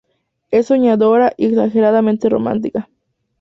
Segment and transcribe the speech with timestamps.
[0.49, 2.89] Es soñadora, y exageradamente romántica.